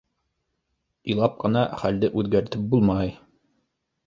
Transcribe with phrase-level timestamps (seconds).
[1.13, 3.15] Илап ҡына хәлде үҙгәртеп булмай.